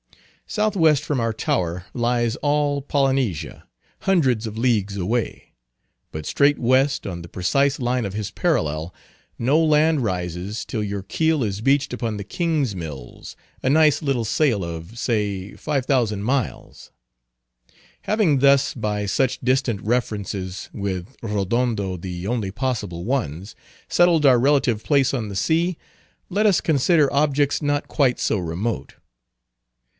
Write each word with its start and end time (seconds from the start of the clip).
Southwest 0.47 1.03
from 1.03 1.19
our 1.21 1.31
tower 1.31 1.85
lies 1.93 2.35
all 2.37 2.81
Polynesia, 2.81 3.67
hundreds 4.01 4.45
of 4.47 4.57
leagues 4.57 4.97
away; 4.97 5.53
but 6.11 6.25
straight 6.25 6.59
west, 6.59 7.07
on 7.07 7.21
the 7.21 7.29
precise 7.29 7.79
line 7.79 8.03
of 8.03 8.13
his 8.15 8.31
parallel, 8.31 8.93
no 9.39 9.57
land 9.63 10.01
rises 10.01 10.65
till 10.65 10.83
your 10.83 11.03
keel 11.03 11.41
is 11.43 11.61
beached 11.61 11.93
upon 11.93 12.17
the 12.17 12.23
Kingsmills, 12.25 13.35
a 13.63 13.69
nice 13.69 14.01
little 14.01 14.25
sail 14.25 14.65
of, 14.65 14.97
say 14.99 15.53
5000 15.53 16.21
miles. 16.23 16.91
Having 18.01 18.39
thus 18.39 18.73
by 18.73 19.05
such 19.05 19.39
distant 19.39 19.81
references—with 19.83 21.15
Rodondo 21.21 21.95
the 21.95 22.27
only 22.27 22.51
possible 22.51 23.05
ones—settled 23.05 24.25
our 24.25 24.39
relative 24.39 24.83
place 24.83 25.13
on 25.13 25.29
the 25.29 25.35
sea, 25.35 25.77
let 26.27 26.47
us 26.47 26.59
consider 26.59 27.13
objects 27.13 27.61
not 27.61 27.87
quite 27.87 28.19
so 28.19 28.37
remote. 28.39 28.95